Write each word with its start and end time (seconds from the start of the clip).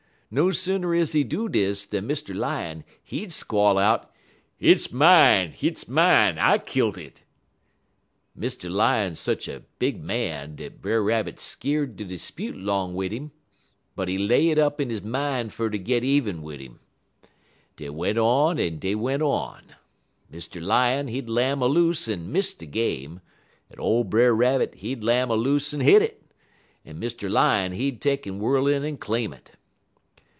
No 0.33 0.49
sooner 0.49 0.95
is 0.95 1.11
he 1.11 1.25
do 1.25 1.49
dis 1.49 1.85
dan 1.85 2.07
Mr. 2.07 2.33
Lion, 2.33 2.85
he'd 3.03 3.33
squall 3.33 3.77
out: 3.77 4.15
"'Hit's 4.57 4.89
mine! 4.89 5.51
hit's 5.51 5.89
mine! 5.89 6.37
I 6.39 6.57
kilt 6.57 6.97
it!' 6.97 7.23
"Mr. 8.39 8.71
Lion 8.71 9.13
sech 9.13 9.49
a 9.49 9.63
big 9.77 10.01
man 10.01 10.55
dat 10.55 10.81
Brer 10.81 11.03
Rabbit 11.03 11.37
skeer'd 11.37 11.97
ter 11.97 12.05
'spute 12.05 12.55
'long 12.55 12.93
wid 12.95 13.11
'im, 13.11 13.31
but 13.93 14.07
he 14.07 14.17
lay 14.17 14.49
it 14.49 14.57
up 14.57 14.79
in 14.79 14.89
he 14.89 15.01
min' 15.01 15.49
fer 15.49 15.69
to 15.69 15.77
git 15.77 16.01
even 16.05 16.41
wid 16.41 16.61
'im. 16.61 16.79
Dey 17.75 17.89
went 17.89 18.17
on 18.17 18.57
en 18.57 18.79
dey 18.79 18.95
went 18.95 19.21
on. 19.21 19.75
Mr. 20.31 20.63
Lion, 20.63 21.09
he'd 21.09 21.27
lam 21.29 21.61
aloose 21.61 22.07
en 22.07 22.31
miss 22.31 22.53
de 22.53 22.65
game, 22.65 23.19
en 23.69 23.81
ole 23.81 24.05
Brer 24.05 24.33
Rabbit, 24.33 24.75
he'd 24.75 25.03
lam 25.03 25.29
aloose 25.29 25.73
en 25.73 25.81
hit 25.81 26.01
it, 26.01 26.23
en 26.85 27.01
Mr. 27.01 27.29
Lion, 27.29 27.73
he'd 27.73 27.99
take'n 28.01 28.39
whirl 28.39 28.67
in 28.67 28.85
en 28.85 28.95
claim 28.95 29.33
it. 29.33 29.57